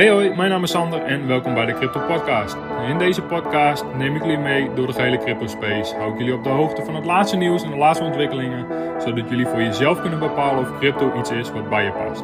Hey 0.00 0.10
hoi, 0.10 0.34
mijn 0.34 0.50
naam 0.50 0.62
is 0.62 0.70
Sander 0.70 1.02
en 1.02 1.26
welkom 1.26 1.54
bij 1.54 1.66
de 1.66 1.74
Crypto 1.74 2.00
Podcast. 2.06 2.56
In 2.88 2.98
deze 2.98 3.22
podcast 3.22 3.84
neem 3.96 4.16
ik 4.16 4.22
jullie 4.22 4.38
mee 4.38 4.74
door 4.74 4.86
de 4.86 4.92
gehele 4.92 5.18
crypto 5.18 5.46
space. 5.46 5.94
Hou 5.94 6.12
ik 6.12 6.18
jullie 6.18 6.34
op 6.34 6.44
de 6.44 6.48
hoogte 6.48 6.84
van 6.84 6.94
het 6.94 7.04
laatste 7.04 7.36
nieuws 7.36 7.62
en 7.62 7.70
de 7.70 7.76
laatste 7.76 8.04
ontwikkelingen, 8.04 8.66
zodat 9.00 9.28
jullie 9.28 9.46
voor 9.46 9.62
jezelf 9.62 10.00
kunnen 10.00 10.18
bepalen 10.18 10.60
of 10.60 10.78
crypto 10.78 11.18
iets 11.18 11.30
is 11.30 11.50
wat 11.50 11.68
bij 11.68 11.84
je 11.84 11.92
past. 11.92 12.22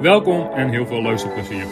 Welkom 0.00 0.50
en 0.52 0.68
heel 0.68 0.86
veel 0.86 1.02
luisterplezier. 1.02 1.64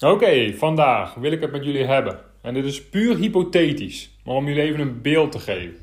Oké, 0.00 0.52
vandaag 0.52 1.14
wil 1.14 1.32
ik 1.32 1.40
het 1.40 1.52
met 1.52 1.64
jullie 1.64 1.84
hebben. 1.84 2.20
En 2.42 2.54
dit 2.54 2.64
is 2.64 2.88
puur 2.88 3.16
hypothetisch, 3.16 4.18
maar 4.24 4.34
om 4.34 4.46
jullie 4.46 4.62
even 4.62 4.80
een 4.80 5.02
beeld 5.02 5.32
te 5.32 5.38
geven. 5.38 5.76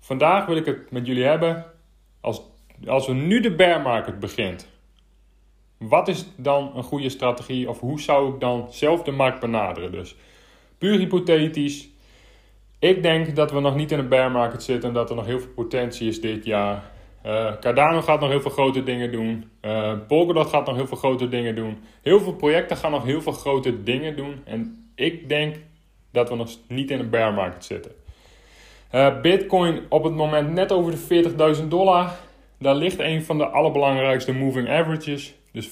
Vandaag 0.00 0.46
wil 0.46 0.56
ik 0.56 0.66
het 0.66 0.90
met 0.90 1.06
jullie 1.06 1.24
hebben 1.24 1.64
als, 2.20 2.42
als 2.86 3.06
we 3.06 3.12
nu 3.12 3.40
de 3.40 3.54
bear 3.54 3.80
market 3.80 4.18
begint. 4.18 4.69
Wat 5.88 6.08
is 6.08 6.26
dan 6.36 6.72
een 6.74 6.82
goede 6.82 7.08
strategie 7.08 7.68
of 7.68 7.80
hoe 7.80 8.00
zou 8.00 8.34
ik 8.34 8.40
dan 8.40 8.66
zelf 8.70 9.02
de 9.02 9.10
markt 9.10 9.40
benaderen? 9.40 9.92
Dus 9.92 10.16
puur 10.78 10.98
hypothetisch. 10.98 11.88
Ik 12.78 13.02
denk 13.02 13.36
dat 13.36 13.52
we 13.52 13.60
nog 13.60 13.74
niet 13.74 13.92
in 13.92 13.98
een 13.98 14.08
bear 14.08 14.30
market 14.30 14.62
zitten 14.62 14.88
en 14.88 14.94
dat 14.94 15.10
er 15.10 15.16
nog 15.16 15.26
heel 15.26 15.40
veel 15.40 15.52
potentie 15.54 16.08
is 16.08 16.20
dit 16.20 16.44
jaar. 16.44 16.90
Uh, 17.26 17.56
Cardano 17.60 18.00
gaat 18.00 18.20
nog 18.20 18.28
heel 18.28 18.40
veel 18.40 18.50
grote 18.50 18.82
dingen 18.82 19.12
doen. 19.12 19.50
Uh, 19.62 19.92
Polkadot 20.08 20.46
gaat 20.46 20.66
nog 20.66 20.76
heel 20.76 20.86
veel 20.86 20.96
grote 20.96 21.28
dingen 21.28 21.54
doen. 21.54 21.78
Heel 22.02 22.20
veel 22.20 22.34
projecten 22.34 22.76
gaan 22.76 22.90
nog 22.90 23.04
heel 23.04 23.22
veel 23.22 23.32
grote 23.32 23.82
dingen 23.82 24.16
doen. 24.16 24.40
En 24.44 24.90
ik 24.94 25.28
denk 25.28 25.56
dat 26.12 26.28
we 26.28 26.34
nog 26.34 26.50
niet 26.68 26.90
in 26.90 26.98
een 26.98 27.10
bear 27.10 27.32
market 27.32 27.64
zitten. 27.64 27.92
Uh, 28.94 29.20
Bitcoin 29.20 29.80
op 29.88 30.04
het 30.04 30.14
moment 30.14 30.52
net 30.52 30.72
over 30.72 30.92
de 30.92 31.56
40.000 31.60 31.68
dollar. 31.68 32.10
Daar 32.58 32.74
ligt 32.74 32.98
een 32.98 33.24
van 33.24 33.38
de 33.38 33.46
allerbelangrijkste 33.46 34.32
moving 34.32 34.68
averages. 34.68 35.34
Dus 35.52 35.68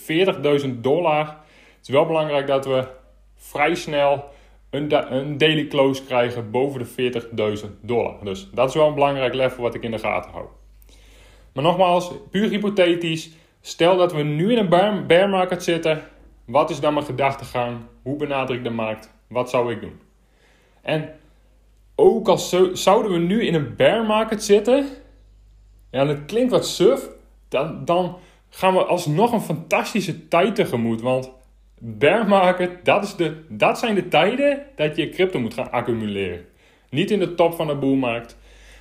40.000 0.65 0.69
dollar. 0.81 1.27
Het 1.27 1.83
is 1.83 1.89
wel 1.89 2.07
belangrijk 2.07 2.47
dat 2.47 2.67
we 2.67 2.87
vrij 3.35 3.75
snel 3.75 4.25
een, 4.71 5.15
een 5.15 5.39
daily 5.39 5.67
close 5.67 6.05
krijgen 6.05 6.51
boven 6.51 6.87
de 6.97 7.61
40.000 7.65 7.71
dollar. 7.81 8.25
Dus 8.25 8.49
dat 8.53 8.69
is 8.69 8.75
wel 8.75 8.89
een 8.89 8.95
belangrijk 8.95 9.35
level 9.35 9.63
wat 9.63 9.75
ik 9.75 9.83
in 9.83 9.91
de 9.91 9.99
gaten 9.99 10.31
hou. 10.31 10.47
Maar 11.53 11.65
nogmaals, 11.65 12.13
puur 12.31 12.49
hypothetisch. 12.49 13.31
Stel 13.61 13.97
dat 13.97 14.13
we 14.13 14.23
nu 14.23 14.53
in 14.53 14.59
een 14.59 15.07
bear 15.07 15.29
market 15.29 15.63
zitten. 15.63 16.03
Wat 16.45 16.71
is 16.71 16.81
dan 16.81 16.95
mijn 16.95 17.07
gedachtegang? 17.07 17.77
Hoe 18.03 18.17
benader 18.17 18.57
ik 18.57 18.65
de 18.65 18.71
markt? 18.71 19.15
Wat 19.29 19.51
zou 19.51 19.73
ik 19.73 19.81
doen? 19.81 20.01
En 20.83 21.15
ook 21.95 22.29
als 22.29 22.57
zouden 22.73 23.13
we 23.13 23.19
nu 23.19 23.47
in 23.47 23.55
een 23.55 23.77
bear 23.77 24.05
market 24.05 24.45
zitten. 24.45 24.87
Ja, 25.91 26.05
dat 26.05 26.25
klinkt 26.25 26.51
wat 26.51 26.67
suf. 26.67 27.09
Dan, 27.49 27.85
dan 27.85 28.17
gaan 28.51 28.75
we 28.75 28.85
alsnog 28.85 29.33
een 29.33 29.41
fantastische 29.41 30.29
tijd 30.29 30.55
tegemoet. 30.55 31.01
Want 31.01 31.31
bear 31.79 32.29
market, 32.29 32.85
dat, 32.85 33.05
is 33.05 33.15
de, 33.15 33.45
dat 33.49 33.79
zijn 33.79 33.95
de 33.95 34.09
tijden 34.09 34.63
dat 34.77 34.97
je 34.97 35.09
crypto 35.09 35.41
moet 35.41 35.55
gaan 35.55 35.73
accumuleren. 35.73 36.45
Niet 36.91 37.11
in 37.11 37.19
de 37.19 37.35
top 37.35 37.55
van 37.55 37.67
de 37.67 37.75
boelmarkt. 37.75 38.37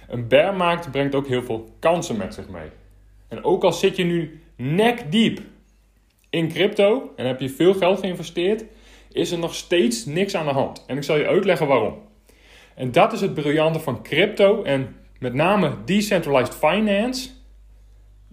Een 0.07 0.27
bear 0.27 0.55
market 0.55 0.91
brengt 0.91 1.15
ook 1.15 1.27
heel 1.27 1.43
veel 1.43 1.69
kansen 1.79 2.17
met 2.17 2.33
zich 2.33 2.49
mee. 2.49 2.69
En 3.27 3.43
ook 3.43 3.63
al 3.63 3.73
zit 3.73 3.95
je 3.95 4.03
nu 4.03 4.41
nek 4.55 5.11
diep 5.11 5.41
in 6.29 6.49
crypto 6.49 7.13
en 7.15 7.25
heb 7.25 7.39
je 7.39 7.49
veel 7.49 7.73
geld 7.73 7.99
geïnvesteerd, 7.99 8.63
is 9.11 9.31
er 9.31 9.39
nog 9.39 9.55
steeds 9.55 10.05
niks 10.05 10.35
aan 10.35 10.45
de 10.45 10.51
hand. 10.51 10.83
En 10.87 10.97
ik 10.97 11.03
zal 11.03 11.17
je 11.17 11.27
uitleggen 11.27 11.67
waarom. 11.67 11.95
En 12.75 12.91
dat 12.91 13.13
is 13.13 13.21
het 13.21 13.33
briljante 13.33 13.79
van 13.79 14.03
crypto 14.03 14.63
en 14.63 14.95
met 15.19 15.33
name 15.33 15.71
decentralized 15.85 16.55
finance 16.55 17.29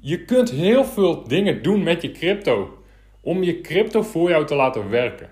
je 0.07 0.25
kunt 0.25 0.51
heel 0.51 0.85
veel 0.85 1.29
dingen 1.29 1.63
doen 1.63 1.83
met 1.83 2.03
je 2.03 2.13
crypto. 2.13 2.79
Om 3.21 3.43
je 3.43 3.61
crypto 3.61 4.03
voor 4.03 4.29
jou 4.29 4.47
te 4.47 4.55
laten 4.55 4.91
werken. 4.91 5.29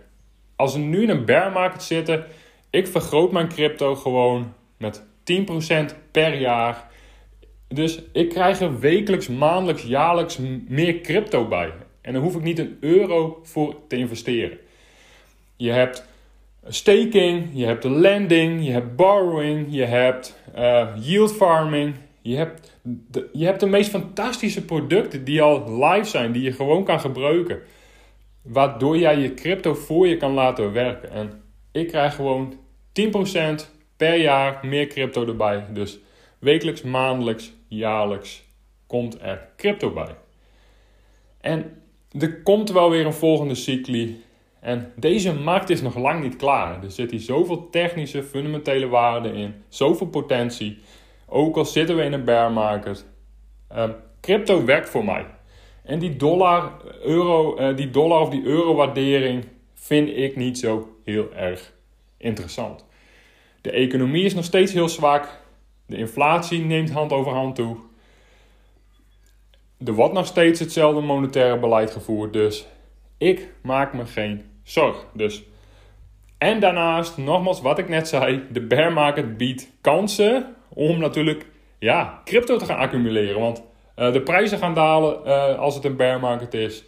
Als 0.56 0.74
we 0.74 0.78
nu 0.78 1.02
in 1.02 1.08
een 1.08 1.24
bear 1.24 1.52
market 1.52 1.82
zitten, 1.82 2.24
ik 2.70 2.86
vergroot 2.86 3.32
mijn 3.32 3.48
crypto 3.48 3.94
gewoon 3.94 4.54
met 4.76 5.02
10% 5.02 5.04
per 6.10 6.40
jaar. 6.40 6.90
Dus 7.68 8.02
ik 8.12 8.28
krijg 8.28 8.60
er 8.60 8.78
wekelijks, 8.78 9.28
maandelijks, 9.28 9.82
jaarlijks 9.82 10.38
meer 10.68 11.00
crypto 11.00 11.48
bij. 11.48 11.72
En 12.00 12.12
daar 12.12 12.22
hoef 12.22 12.34
ik 12.34 12.42
niet 12.42 12.58
een 12.58 12.76
euro 12.80 13.40
voor 13.42 13.76
te 13.88 13.96
investeren. 13.96 14.58
Je 15.56 15.70
hebt 15.70 16.06
staking, 16.68 17.48
je 17.52 17.64
hebt 17.64 17.84
lending, 17.84 18.64
je 18.64 18.72
hebt 18.72 18.96
borrowing, 18.96 19.66
je 19.70 19.84
hebt 19.84 20.36
uh, 20.56 20.88
yield 21.00 21.32
farming, 21.32 21.94
je 22.22 22.36
hebt, 22.36 22.78
de, 22.82 23.28
je 23.32 23.44
hebt 23.44 23.60
de 23.60 23.66
meest 23.66 23.90
fantastische 23.90 24.64
producten 24.64 25.24
die 25.24 25.42
al 25.42 25.84
live 25.84 26.08
zijn, 26.08 26.32
die 26.32 26.42
je 26.42 26.52
gewoon 26.52 26.84
kan 26.84 27.00
gebruiken. 27.00 27.60
Waardoor 28.42 28.98
jij 28.98 29.18
je 29.18 29.34
crypto 29.34 29.74
voor 29.74 30.08
je 30.08 30.16
kan 30.16 30.32
laten 30.32 30.72
werken. 30.72 31.10
En 31.10 31.42
ik 31.72 31.88
krijg 31.88 32.14
gewoon 32.14 32.54
10% 32.92 33.08
per 33.96 34.16
jaar 34.16 34.66
meer 34.66 34.86
crypto 34.86 35.26
erbij. 35.26 35.66
Dus 35.72 35.98
wekelijks, 36.38 36.82
maandelijks, 36.82 37.52
jaarlijks 37.68 38.44
komt 38.86 39.20
er 39.20 39.48
crypto 39.56 39.90
bij. 39.90 40.14
En 41.40 41.82
er 42.18 42.42
komt 42.42 42.70
wel 42.70 42.90
weer 42.90 43.06
een 43.06 43.12
volgende 43.12 43.54
cycli. 43.54 44.22
En 44.60 44.92
deze 44.96 45.32
markt 45.34 45.70
is 45.70 45.82
nog 45.82 45.96
lang 45.96 46.22
niet 46.22 46.36
klaar. 46.36 46.84
Er 46.84 46.90
zit 46.90 47.10
hier 47.10 47.20
zoveel 47.20 47.70
technische, 47.70 48.22
fundamentele 48.22 48.86
waarden 48.86 49.34
in, 49.34 49.54
zoveel 49.68 50.06
potentie. 50.06 50.78
Ook 51.32 51.56
al 51.56 51.64
zitten 51.64 51.96
we 51.96 52.02
in 52.02 52.12
een 52.12 52.24
bear 52.24 52.52
market. 52.52 53.06
Uh, 53.72 53.88
crypto 54.20 54.64
werkt 54.64 54.88
voor 54.88 55.04
mij. 55.04 55.26
En 55.84 55.98
die 55.98 56.16
dollar, 56.16 56.72
euro, 57.02 57.58
uh, 57.58 57.76
die 57.76 57.90
dollar 57.90 58.20
of 58.20 58.28
die 58.28 58.44
euro 58.44 58.74
waardering 58.74 59.44
vind 59.74 60.08
ik 60.08 60.36
niet 60.36 60.58
zo 60.58 60.96
heel 61.04 61.32
erg 61.34 61.72
interessant. 62.16 62.84
De 63.60 63.70
economie 63.70 64.24
is 64.24 64.34
nog 64.34 64.44
steeds 64.44 64.72
heel 64.72 64.88
zwak. 64.88 65.40
De 65.86 65.96
inflatie 65.96 66.64
neemt 66.64 66.90
hand 66.90 67.12
over 67.12 67.32
hand 67.32 67.54
toe. 67.54 67.76
Er 69.84 69.92
wordt 69.92 70.14
nog 70.14 70.26
steeds 70.26 70.60
hetzelfde 70.60 71.00
monetaire 71.00 71.58
beleid 71.58 71.90
gevoerd. 71.90 72.32
Dus 72.32 72.66
ik 73.18 73.48
maak 73.62 73.92
me 73.92 74.06
geen 74.06 74.44
zorg. 74.62 75.06
Dus. 75.14 75.42
En 76.38 76.60
daarnaast, 76.60 77.16
nogmaals 77.16 77.60
wat 77.60 77.78
ik 77.78 77.88
net 77.88 78.08
zei, 78.08 78.42
de 78.50 78.60
bear 78.60 78.92
market 78.92 79.36
biedt 79.36 79.70
kansen 79.80 80.56
om 80.74 80.98
natuurlijk 80.98 81.46
ja, 81.78 82.20
crypto 82.24 82.56
te 82.56 82.64
gaan 82.64 82.78
accumuleren. 82.78 83.40
Want 83.40 83.62
uh, 83.96 84.12
de 84.12 84.20
prijzen 84.20 84.58
gaan 84.58 84.74
dalen 84.74 85.20
uh, 85.26 85.58
als 85.58 85.74
het 85.74 85.84
een 85.84 85.96
bear 85.96 86.20
market 86.20 86.54
is. 86.54 86.84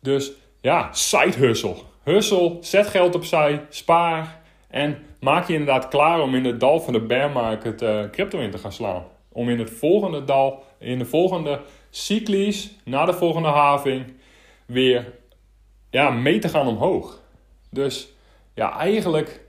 Dus 0.00 0.32
ja, 0.60 0.92
side 0.92 1.36
hustle. 1.36 1.76
Hustle, 2.02 2.56
zet 2.60 2.86
geld 2.86 3.14
opzij, 3.14 3.66
spaar 3.68 4.40
en 4.68 4.98
maak 5.20 5.46
je 5.46 5.52
inderdaad 5.52 5.88
klaar 5.88 6.20
om 6.20 6.34
in 6.34 6.44
het 6.44 6.60
dal 6.60 6.80
van 6.80 6.92
de 6.92 7.00
bear 7.00 7.30
market 7.30 7.84
crypto 8.10 8.38
in 8.38 8.50
te 8.50 8.58
gaan 8.58 8.72
slaan. 8.72 9.04
Om 9.32 9.48
in 9.48 9.58
het 9.58 9.70
volgende 9.70 10.24
dal, 10.24 10.64
in 10.78 10.98
de 10.98 11.04
volgende 11.04 11.60
cyclies, 11.90 12.70
na 12.84 13.04
de 13.04 13.12
volgende 13.12 13.48
having, 13.48 14.12
weer 14.66 15.12
ja, 15.90 16.10
mee 16.10 16.38
te 16.38 16.48
gaan 16.48 16.66
omhoog. 16.66 17.20
Dus 17.70 18.12
ja, 18.54 18.78
eigenlijk 18.78 19.43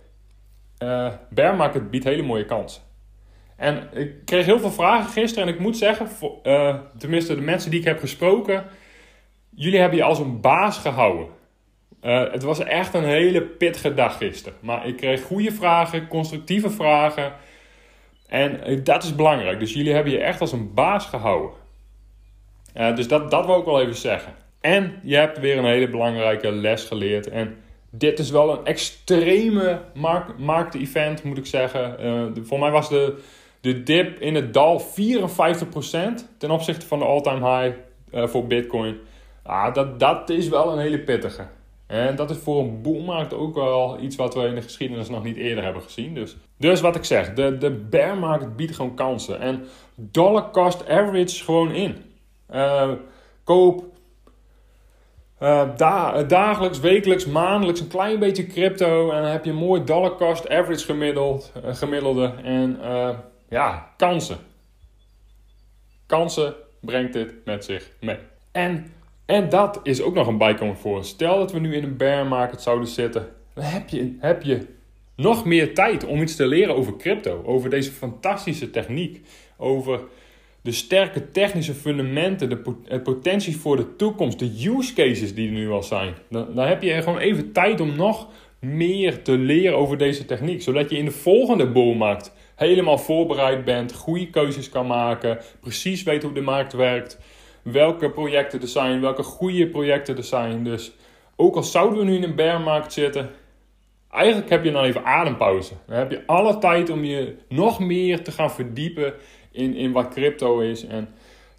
uh, 0.79 1.13
bear 1.29 1.55
market 1.55 1.91
biedt 1.91 2.03
hele 2.05 2.23
mooie 2.23 2.45
kansen. 2.45 2.81
En 3.55 3.89
ik 3.93 4.25
kreeg 4.25 4.45
heel 4.45 4.59
veel 4.59 4.71
vragen 4.71 5.11
gisteren 5.11 5.47
en 5.47 5.53
ik 5.53 5.59
moet 5.59 5.77
zeggen, 5.77 6.07
uh, 6.43 6.75
tenminste 6.97 7.35
de 7.35 7.41
mensen 7.41 7.71
die 7.71 7.79
ik 7.79 7.85
heb 7.85 7.99
gesproken, 7.99 8.65
jullie 9.49 9.79
hebben 9.79 9.97
je 9.97 10.03
als 10.03 10.19
een 10.19 10.41
baas 10.41 10.77
gehouden. 10.77 11.27
Uh, 12.01 12.31
het 12.31 12.43
was 12.43 12.59
echt 12.59 12.93
een 12.93 13.03
hele 13.03 13.41
pittige 13.41 13.93
dag 13.93 14.17
gisteren. 14.17 14.57
Maar 14.61 14.87
ik 14.87 14.97
kreeg 14.97 15.21
goede 15.21 15.51
vragen, 15.51 16.07
constructieve 16.07 16.69
vragen. 16.69 17.33
En 18.27 18.83
dat 18.83 19.03
is 19.03 19.16
belangrijk. 19.16 19.59
Dus 19.59 19.73
jullie 19.73 19.93
hebben 19.93 20.11
je 20.11 20.19
echt 20.19 20.41
als 20.41 20.51
een 20.51 20.73
baas 20.73 21.05
gehouden. 21.05 21.55
Dus 22.73 23.07
dat, 23.07 23.31
dat 23.31 23.45
wil 23.45 23.59
ik 23.59 23.66
wel 23.66 23.81
even 23.81 23.95
zeggen. 23.95 24.33
En 24.61 24.99
je 25.03 25.16
hebt 25.16 25.39
weer 25.39 25.57
een 25.57 25.66
hele 25.66 25.89
belangrijke 25.89 26.51
les 26.51 26.83
geleerd. 26.83 27.29
En 27.29 27.57
dit 27.97 28.19
is 28.19 28.29
wel 28.29 28.51
een 28.51 28.65
extreme 28.65 29.81
markt, 29.93 30.37
markt-event, 30.37 31.23
moet 31.23 31.37
ik 31.37 31.45
zeggen. 31.45 32.05
Uh, 32.05 32.43
voor 32.43 32.59
mij 32.59 32.71
was 32.71 32.89
de, 32.89 33.21
de 33.61 33.83
dip 33.83 34.19
in 34.19 34.35
het 34.35 34.53
dal 34.53 34.81
54% 34.81 34.83
ten 36.37 36.51
opzichte 36.51 36.85
van 36.85 36.99
de 36.99 37.05
all-time 37.05 37.61
high 37.61 37.77
uh, 38.13 38.27
voor 38.27 38.47
Bitcoin. 38.47 38.97
Ah, 39.43 39.73
dat, 39.73 39.99
dat 39.99 40.29
is 40.29 40.49
wel 40.49 40.71
een 40.71 40.79
hele 40.79 40.99
pittige. 40.99 41.47
En 41.87 42.15
dat 42.15 42.29
is 42.29 42.37
voor 42.37 42.59
een 42.59 42.81
boelmarkt 42.81 43.33
ook 43.33 43.55
wel 43.55 43.99
iets 43.99 44.15
wat 44.15 44.33
we 44.33 44.41
in 44.41 44.55
de 44.55 44.61
geschiedenis 44.61 45.09
nog 45.09 45.23
niet 45.23 45.37
eerder 45.37 45.63
hebben 45.63 45.81
gezien. 45.81 46.13
Dus, 46.13 46.37
dus 46.57 46.81
wat 46.81 46.95
ik 46.95 47.03
zeg, 47.03 47.33
de, 47.33 47.57
de 47.57 47.71
bear 47.71 48.17
market 48.17 48.55
biedt 48.55 48.75
gewoon 48.75 48.95
kansen. 48.95 49.39
En 49.39 49.65
dollar 49.95 50.51
cost 50.51 50.89
average 50.89 51.43
gewoon 51.43 51.71
in. 51.71 51.95
Uh, 52.53 52.91
koop 53.43 53.83
uh, 55.41 55.70
da 55.78 56.23
dagelijks, 56.23 56.79
wekelijks, 56.79 57.26
maandelijks 57.26 57.79
een 57.79 57.87
klein 57.87 58.20
beetje 58.20 58.47
crypto. 58.47 59.11
En 59.11 59.22
dan 59.22 59.32
heb 59.32 59.46
je 59.46 59.52
een 59.52 59.58
mooi 59.58 59.84
dollar 59.84 60.16
cost 60.16 60.49
average 60.49 60.85
gemiddeld, 60.85 61.52
uh, 61.66 61.76
gemiddelde. 61.76 62.34
En 62.43 62.79
uh, 62.82 63.09
ja, 63.49 63.91
kansen. 63.97 64.37
Kansen 66.05 66.53
brengt 66.79 67.14
dit 67.14 67.34
met 67.46 67.66
zich 67.66 67.91
mee. 67.99 68.17
En 68.52 68.93
En 69.26 69.49
dat 69.49 69.79
is 69.84 70.02
ook 70.02 70.14
nog 70.14 70.28
een 70.28 70.37
bijkomend 70.37 70.79
voor. 70.79 71.03
Stel 71.03 71.38
dat 71.38 71.52
we 71.52 71.59
nu 71.59 71.76
in 71.76 71.84
een 71.84 71.97
bear 71.97 72.26
market 72.26 72.61
zouden 72.61 72.88
zitten, 72.88 73.28
dan 73.53 73.64
heb 73.64 73.90
je, 73.90 74.16
heb 74.20 74.43
je 74.43 74.67
nog 75.16 75.46
meer 75.46 75.73
tijd 75.73 76.05
om 76.05 76.22
iets 76.22 76.35
te 76.35 76.47
leren 76.47 76.76
over 76.76 76.97
crypto, 76.97 77.43
over 77.46 77.70
deze 77.70 77.91
fantastische 77.91 78.70
techniek, 78.70 79.26
over 79.58 79.99
de 80.66 80.72
sterke 80.72 81.32
technische 81.32 81.73
fundamenten, 81.73 82.50
de 82.50 82.58
pot 82.58 83.03
potentie 83.03 83.58
voor 83.58 83.76
de 83.76 83.96
toekomst, 83.96 84.40
de 84.40 84.70
use 84.78 84.94
cases 84.94 85.35
die 85.35 85.47
er 85.47 85.53
nu 85.53 85.70
al 85.70 85.84
zijn. 85.84 86.14
Dan, 86.29 86.47
dan 86.56 86.67
heb 86.67 86.82
je 86.82 87.02
gewoon 87.02 87.20
even 87.20 87.52
tijd 87.52 87.82
om 87.82 87.96
nog 87.96 88.28
meer 88.59 89.22
te 89.22 89.38
leren 89.38 89.78
over 89.78 89.97
deze 89.97 90.26
techniek, 90.26 90.62
zodat 90.62 90.90
je 90.90 90.97
in 90.97 91.06
de 91.06 91.12
volgende 91.12 91.72
bullmarkt 91.72 92.34
helemaal 92.56 92.97
voorbereid 92.97 93.66
bent, 93.66 93.94
goede 93.94 94.29
keuzes 94.29 94.70
kan 94.70 94.88
maken, 94.88 95.38
precies 95.59 96.03
weet 96.03 96.23
hoe 96.23 96.34
de 96.34 96.41
markt 96.41 96.73
werkt, 96.73 97.20
welke 97.62 98.09
projecten 98.09 98.62
er 98.62 98.67
zijn, 98.67 99.02
welke 99.02 99.23
goede 99.23 99.67
projecten 99.67 100.17
er 100.17 100.23
zijn. 100.23 100.64
Dus 100.64 100.91
ook 101.35 101.56
al 101.56 101.64
zouden 101.64 102.00
we 102.00 102.06
nu 102.06 102.16
in 102.16 102.23
een 102.23 102.35
bearmarkt 102.35 102.94
zitten, 102.94 103.29
eigenlijk 104.09 104.50
heb 104.50 104.64
je 104.64 104.72
dan 104.72 104.84
even 104.84 105.06
adempauze. 105.06 105.73
Dan 105.88 105.97
heb 105.97 106.12
je 106.12 106.23
alle 106.26 106.58
tijd 106.58 106.90
om 106.90 107.03
je 107.03 107.35
nog 107.50 107.79
meer 107.79 108.23
te 108.23 108.32
gaan 108.32 108.52
verdiepen 108.52 109.14
in, 109.55 109.75
in 109.75 109.91
wat 109.91 110.09
crypto 110.09 110.59
is 110.59 110.85
en 110.85 111.07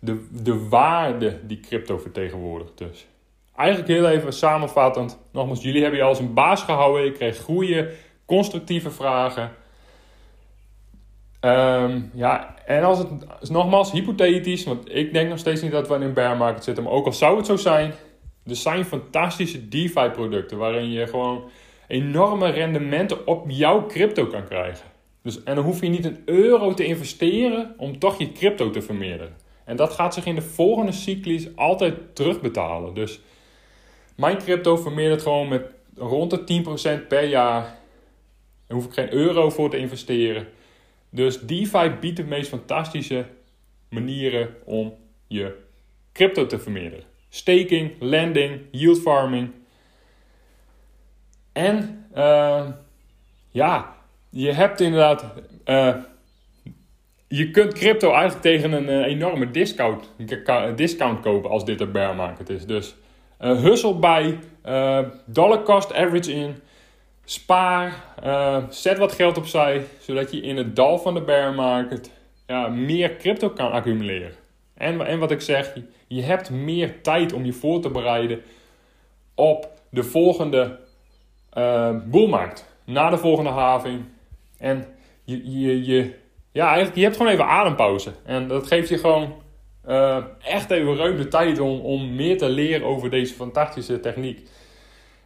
de, 0.00 0.26
de 0.42 0.68
waarde 0.68 1.38
die 1.46 1.60
crypto 1.60 1.98
vertegenwoordigt. 1.98 2.78
Dus 2.78 3.06
eigenlijk 3.56 3.88
heel 3.88 4.08
even 4.08 4.32
samenvattend. 4.32 5.18
Nogmaals, 5.32 5.62
jullie 5.62 5.82
hebben 5.82 5.98
je 5.98 6.06
als 6.06 6.18
een 6.18 6.34
baas 6.34 6.62
gehouden. 6.62 7.06
Ik 7.06 7.14
kreeg 7.14 7.40
goede, 7.40 7.92
constructieve 8.26 8.90
vragen. 8.90 9.50
Ehm, 11.40 12.00
ja, 12.14 12.54
en 12.64 12.82
als 12.82 12.98
het 12.98 13.50
nogmaals 13.50 13.92
hypothetisch, 13.92 14.64
want 14.64 14.94
ik 14.94 15.12
denk 15.12 15.28
nog 15.28 15.38
steeds 15.38 15.62
niet 15.62 15.70
dat 15.70 15.88
we 15.88 15.94
in 15.94 16.02
een 16.02 16.12
bear 16.12 16.36
market 16.36 16.64
zitten, 16.64 16.84
maar 16.84 16.92
ook 16.92 17.06
al 17.06 17.12
zou 17.12 17.36
het 17.36 17.46
zo 17.46 17.56
zijn, 17.56 17.92
er 18.46 18.56
zijn 18.56 18.84
fantastische 18.84 19.68
DeFi-producten 19.68 20.58
waarin 20.58 20.90
je 20.90 21.06
gewoon 21.06 21.50
enorme 21.88 22.50
rendementen 22.50 23.26
op 23.26 23.44
jouw 23.50 23.86
crypto 23.86 24.26
kan 24.26 24.44
krijgen. 24.44 24.95
Dus, 25.26 25.42
en 25.42 25.54
dan 25.54 25.64
hoef 25.64 25.80
je 25.80 25.88
niet 25.88 26.04
een 26.04 26.22
euro 26.24 26.74
te 26.74 26.84
investeren 26.84 27.74
om 27.76 27.98
toch 27.98 28.18
je 28.18 28.32
crypto 28.32 28.70
te 28.70 28.82
vermeerderen. 28.82 29.36
En 29.64 29.76
dat 29.76 29.92
gaat 29.92 30.14
zich 30.14 30.26
in 30.26 30.34
de 30.34 30.42
volgende 30.42 30.92
cyclus 30.92 31.56
altijd 31.56 31.94
terugbetalen. 32.14 32.94
Dus 32.94 33.20
mijn 34.16 34.38
crypto 34.38 34.76
vermeerdert 34.76 35.22
gewoon 35.22 35.48
met 35.48 35.66
rond 35.96 36.30
de 36.30 37.00
10% 37.04 37.06
per 37.08 37.24
jaar. 37.24 37.62
Daar 38.66 38.76
hoef 38.76 38.84
ik 38.84 38.92
geen 38.92 39.12
euro 39.12 39.50
voor 39.50 39.70
te 39.70 39.76
investeren. 39.76 40.48
Dus 41.10 41.40
DeFi 41.40 41.90
biedt 42.00 42.16
de 42.16 42.24
meest 42.24 42.48
fantastische 42.48 43.26
manieren 43.88 44.54
om 44.64 44.94
je 45.26 45.58
crypto 46.12 46.46
te 46.46 46.58
vermeerderen. 46.58 47.04
Staking, 47.28 47.92
lending, 48.00 48.60
yield 48.70 49.00
farming. 49.00 49.50
En 51.52 52.06
uh, 52.16 52.68
ja, 53.50 53.95
je 54.36 54.52
hebt 54.52 54.80
inderdaad. 54.80 55.24
Uh, 55.64 55.94
je 57.28 57.50
kunt 57.50 57.72
crypto 57.72 58.10
eigenlijk 58.10 58.42
tegen 58.42 58.72
een 58.72 58.88
uh, 58.88 59.06
enorme 59.06 59.50
discount, 59.50 60.12
discount 60.76 61.20
kopen 61.20 61.50
als 61.50 61.64
dit 61.64 61.80
een 61.80 61.92
bear 61.92 62.14
market 62.14 62.48
is. 62.48 62.66
Dus 62.66 62.94
uh, 63.40 63.62
hustle 63.62 63.94
bij, 63.94 64.38
dollar 65.24 65.62
cost 65.62 65.94
average 65.94 66.32
in. 66.32 66.54
Spaar, 67.24 67.94
zet 68.70 68.98
wat 68.98 69.12
geld 69.12 69.38
opzij, 69.38 69.84
zodat 69.98 70.30
je 70.30 70.40
in 70.40 70.56
het 70.56 70.76
dal 70.76 70.98
van 70.98 71.14
de 71.14 71.20
bear 71.20 71.54
market 71.54 72.10
ja, 72.46 72.68
meer 72.68 73.16
crypto 73.16 73.50
kan 73.50 73.72
accumuleren. 73.72 74.32
En, 74.74 75.06
en 75.06 75.18
wat 75.18 75.30
ik 75.30 75.40
zeg, 75.40 75.74
je 76.06 76.22
hebt 76.22 76.50
meer 76.50 77.02
tijd 77.02 77.32
om 77.32 77.44
je 77.44 77.52
voor 77.52 77.80
te 77.80 77.90
bereiden 77.90 78.40
op 79.34 79.68
de 79.90 80.02
volgende 80.02 80.78
boelmarkt. 82.04 82.66
Na 82.84 83.10
de 83.10 83.18
volgende 83.18 83.50
having. 83.50 84.04
En 84.58 84.86
je, 85.24 85.60
je, 85.60 85.84
je, 85.84 86.14
ja, 86.52 86.66
eigenlijk, 86.66 86.96
je 86.96 87.02
hebt 87.02 87.16
gewoon 87.16 87.32
even 87.32 87.46
adempauze. 87.46 88.12
En 88.24 88.48
dat 88.48 88.66
geeft 88.66 88.88
je 88.88 88.98
gewoon 88.98 89.42
uh, 89.88 90.24
echt 90.42 90.70
even 90.70 90.96
ruim 90.96 91.16
de 91.16 91.28
tijd 91.28 91.58
om, 91.58 91.80
om 91.80 92.14
meer 92.14 92.38
te 92.38 92.48
leren 92.48 92.86
over 92.86 93.10
deze 93.10 93.34
fantastische 93.34 94.00
techniek 94.00 94.48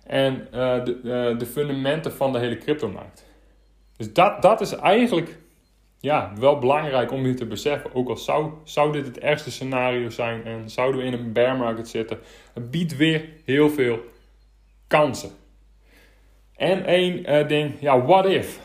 en 0.06 0.35
uh, 0.55 0.85
de, 0.85 1.00
uh, 1.05 1.38
de 1.38 1.47
fundamenten 1.47 2.12
van 2.12 2.32
de 2.32 2.38
hele 2.38 2.56
cryptomarkt. 2.56 3.27
Dus 3.97 4.12
dat, 4.12 4.43
dat 4.43 4.61
is 4.61 4.73
eigenlijk 4.73 5.38
ja, 6.00 6.32
wel 6.38 6.59
belangrijk 6.59 7.12
om 7.12 7.27
je 7.27 7.35
te 7.35 7.47
beseffen. 7.47 7.94
Ook 7.94 8.09
al 8.09 8.17
zou, 8.17 8.53
zou 8.65 8.93
dit 8.93 9.06
het 9.06 9.19
ergste 9.19 9.50
scenario 9.50 10.11
zijn 10.11 10.44
en 10.44 10.71
zouden 10.71 11.00
we 11.00 11.06
in 11.06 11.12
een 11.12 11.32
bear 11.32 11.56
market 11.56 11.88
zitten, 11.88 12.19
het 12.55 12.71
biedt 12.71 12.97
weer 12.97 13.29
heel 13.44 13.71
veel 13.71 13.99
kansen. 14.87 15.31
En 16.56 16.85
één 16.85 17.49
ding, 17.49 17.75
ja, 17.81 18.03
what 18.05 18.27
if? 18.27 18.61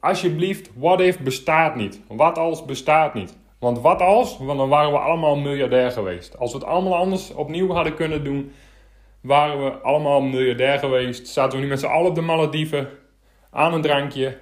Alsjeblieft, 0.00 0.70
what 0.74 1.00
if 1.00 1.18
bestaat 1.18 1.74
niet. 1.74 2.00
Wat 2.08 2.38
als 2.38 2.64
bestaat 2.64 3.14
niet. 3.14 3.36
Want 3.58 3.80
wat 3.80 4.00
als, 4.00 4.38
want 4.38 4.58
dan 4.58 4.68
waren 4.68 4.92
we 4.92 4.98
allemaal 4.98 5.36
miljardair 5.36 5.90
geweest. 5.90 6.38
Als 6.38 6.52
we 6.52 6.58
het 6.58 6.66
allemaal 6.66 6.96
anders 6.96 7.34
opnieuw 7.34 7.70
hadden 7.70 7.94
kunnen 7.94 8.24
doen, 8.24 8.52
waren 9.20 9.64
we 9.64 9.70
allemaal 9.70 10.20
miljardair 10.20 10.78
geweest. 10.78 11.28
Zaten 11.28 11.58
we 11.58 11.64
nu 11.64 11.70
met 11.70 11.80
z'n 11.80 11.86
allen 11.86 12.08
op 12.08 12.14
de 12.14 12.20
Malediven 12.20 12.88
aan 13.50 13.74
een 13.74 13.82
drankje. 13.82 14.38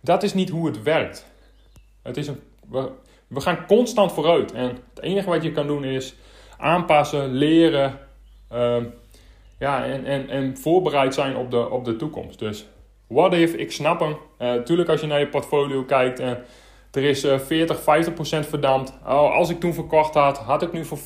Dat 0.00 0.22
is 0.22 0.34
niet 0.34 0.48
hoe 0.48 0.66
het 0.66 0.82
werkt. 0.82 1.26
Het 2.02 2.16
is 2.16 2.26
een, 2.26 2.40
we, 3.28 3.40
gaan 3.40 3.66
constant 3.66 4.12
vooruit. 4.12 4.52
En 4.52 4.68
het 4.94 5.02
enige 5.02 5.28
wat 5.28 5.42
je 5.42 5.52
kan 5.52 5.66
doen 5.66 5.84
is 5.84 6.14
aanpassen, 6.58 7.32
leren. 7.32 7.98
Uh, 8.52 8.76
ja, 9.58 9.84
en, 9.84 10.04
en, 10.04 10.28
en 10.28 10.56
voorbereid 10.56 11.14
zijn 11.14 11.36
op 11.36 11.50
de, 11.50 11.70
op 11.70 11.84
de 11.84 11.96
toekomst. 11.96 12.38
Dus 12.38 12.66
what 13.08 13.32
if, 13.32 13.54
ik 13.54 13.72
snap 13.72 14.00
hem. 14.00 14.16
Uh, 14.38 14.62
tuurlijk 14.62 14.88
als 14.88 15.00
je 15.00 15.06
naar 15.06 15.20
je 15.20 15.28
portfolio 15.28 15.84
kijkt 15.84 16.20
en 16.20 16.44
er 16.90 17.04
is 17.04 17.24
uh, 17.24 17.38
40, 17.38 17.80
50% 17.80 18.48
verdampt. 18.48 18.92
Oh, 19.06 19.34
als 19.34 19.50
ik 19.50 19.60
toen 19.60 19.74
verkocht 19.74 20.14
had, 20.14 20.38
had 20.38 20.62
ik 20.62 20.72
nu 20.72 20.84
voor 20.84 20.98
50% 20.98 21.02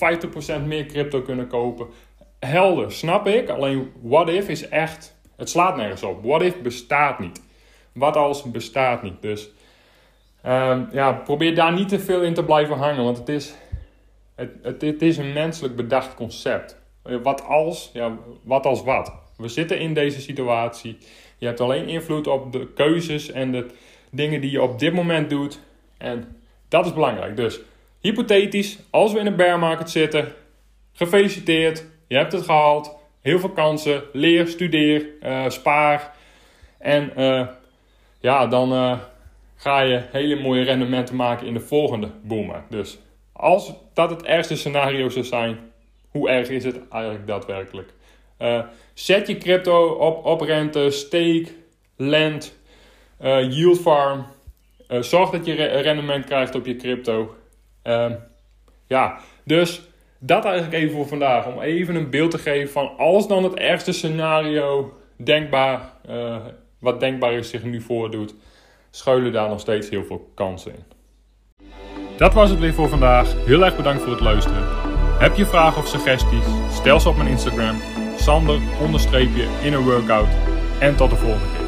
meer 0.67 0.87
crypto 0.87 1.23
kunnen 1.23 1.47
kopen 1.47 1.87
helder, 2.47 2.93
snap 2.93 3.27
ik. 3.27 3.49
Alleen 3.49 3.93
what 4.03 4.29
if 4.29 4.49
is 4.49 4.69
echt, 4.69 5.17
het 5.37 5.51
slaat 5.51 5.77
nergens 5.77 6.03
op. 6.03 6.25
What 6.25 6.43
if 6.43 6.61
bestaat 6.61 7.19
niet. 7.19 7.43
Wat 7.93 8.17
als 8.17 8.43
bestaat 8.43 9.03
niet. 9.03 9.23
Dus 9.23 9.51
um, 10.47 10.89
ja, 10.93 11.13
probeer 11.13 11.55
daar 11.55 11.73
niet 11.73 11.89
te 11.89 11.99
veel 11.99 12.23
in 12.23 12.35
te 12.35 12.45
blijven 12.45 12.77
hangen, 12.77 13.05
want 13.05 13.19
het 13.19 13.29
is, 13.29 13.55
het, 14.35 14.51
het, 14.63 14.83
het 14.83 15.03
is 15.03 15.17
een 15.17 15.33
menselijk 15.33 15.77
bedacht 15.77 16.15
concept. 16.15 16.81
Wat 17.23 17.45
als, 17.47 17.91
ja, 17.93 18.17
wat 18.43 18.67
als 18.67 18.83
wat. 18.83 19.13
We 19.37 19.49
zitten 19.49 19.79
in 19.79 19.95
deze 19.95 20.21
situatie. 20.21 20.99
Je 21.39 21.47
hebt 21.47 21.61
alleen 21.61 21.89
invloed 21.89 22.27
op 22.27 22.53
de 22.53 22.69
keuzes 22.75 23.31
en 23.31 23.53
de 23.53 23.67
dingen 24.11 24.41
die 24.41 24.51
je 24.51 24.63
op 24.63 24.79
dit 24.79 24.93
moment 24.93 25.31
doet. 25.31 25.61
En 25.99 26.37
dat 26.69 26.87
is 26.87 26.93
belangrijk. 26.93 27.37
Dus 27.37 27.61
hypothetisch, 28.01 28.79
als 28.91 29.13
we 29.13 29.19
in 29.19 29.27
een 29.27 29.37
bear 29.37 29.59
market 29.59 29.91
zitten, 29.91 30.33
gefeliciteerd. 30.93 31.85
Je 32.07 32.17
hebt 32.17 32.33
het 32.33 32.45
gehaald. 32.45 32.97
Heel 33.21 33.39
veel 33.39 33.51
kansen. 33.51 34.03
Leer, 34.13 34.47
studeer, 34.47 35.07
uh, 35.23 35.49
spaar. 35.49 36.15
En 36.79 37.13
uh, 37.17 37.47
ja, 38.21 38.47
dan 38.47 38.73
uh, 38.73 38.99
ga 39.57 39.81
je 39.81 40.03
hele 40.13 40.41
mooie 40.41 40.65
rendementen 40.65 41.17
maken 41.17 41.47
in 41.47 41.55
de 41.55 41.61
volgende 41.61 42.11
boommarkt. 42.23 42.71
Dus 42.71 42.99
als 43.33 43.73
dat 43.95 44.11
het 44.11 44.23
ergste 44.23 44.57
scenario 44.57 45.09
zou 45.09 45.25
zijn, 45.25 45.59
hoe 46.11 46.29
erg 46.29 46.49
is 46.49 46.65
het 46.65 46.89
eigenlijk 46.89 47.27
daadwerkelijk? 47.27 47.93
Zet 48.95 49.27
je 49.27 49.39
crypto 49.39 49.87
op, 50.23 50.41
rente, 50.41 50.91
stake, 50.91 51.47
lend, 51.97 52.59
yield 53.49 53.81
farm. 53.81 54.27
zorg 54.89 55.31
dat 55.31 55.47
je 55.47 55.53
rendement 55.65 56.25
krijgt 56.25 56.55
op 56.55 56.67
je 56.67 56.77
crypto. 56.77 57.35
ja, 58.87 59.19
dus 59.45 59.83
dat 60.19 60.45
eigenlijk 60.45 60.75
even 60.75 60.97
voor 60.97 61.07
vandaag. 61.07 61.47
Om 61.47 61.61
even 61.61 61.95
een 61.95 62.11
beeld 62.11 62.31
te 62.31 62.39
geven 62.39 62.73
van 62.73 62.97
als 62.97 63.29
dan 63.29 63.45
het 63.45 63.55
ergste 63.55 63.93
scenario 63.93 64.97
denkbaar, 65.17 65.93
wat 66.79 67.01
denkbaar 67.01 67.33
is, 67.33 67.51
zich 67.51 67.65
nu 67.65 67.81
voordoet, 67.81 68.35
schuilen 68.91 69.33
daar 69.33 69.49
nog 69.49 69.61
steeds 69.61 69.89
heel 69.89 70.05
veel 70.05 70.31
kansen 70.35 70.75
in. 70.75 70.85
Dat 72.17 72.35
was 72.35 72.51
het 72.51 72.59
weer 72.59 72.75
voor 72.75 72.89
vandaag. 72.89 73.45
Heel 73.47 73.65
erg 73.65 73.77
bedankt 73.77 74.03
voor 74.03 74.13
het 74.13 74.21
luisteren. 74.21 74.63
Heb 75.19 75.37
je 75.37 75.47
vragen 75.47 75.83
of 75.83 75.89
suggesties? 75.89 76.45
Stel 76.71 77.01
ze 77.01 77.09
op 77.09 77.17
mijn 77.17 77.29
Instagram. 77.29 78.02
Sander 78.23 78.61
onderstreepje 78.81 79.47
in 79.63 79.73
een 79.73 79.83
workout. 79.83 80.29
En 80.79 80.97
tot 80.97 81.11
de 81.11 81.17
volgende 81.17 81.47
keer. 81.57 81.62